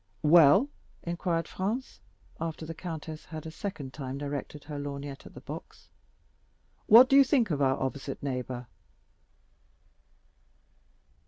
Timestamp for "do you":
7.07-7.23